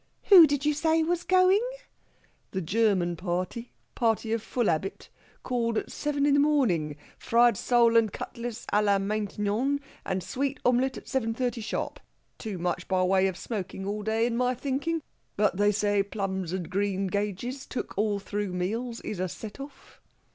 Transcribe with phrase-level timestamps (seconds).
[0.29, 1.61] "Who did you say was going?"
[2.49, 3.71] "The German party.
[3.93, 5.09] Party of full 'abit.
[5.43, 6.95] Call at seven in the morning.
[7.19, 11.99] Fried sole and cutlets à la mangtynong and sweet omelet at seven thirty sharp.
[12.39, 15.03] Too much by way of smoking all day, in my thinking!
[15.37, 20.01] But they say plums and greengages, took all through meals, is a set off."